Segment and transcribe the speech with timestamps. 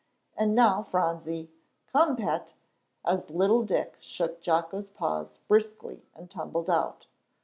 [0.35, 1.51] And now, Phronsie.
[1.93, 2.55] Come, pet!"
[3.05, 7.05] as little Dick shook Jocko's paws briskly and tumbled out.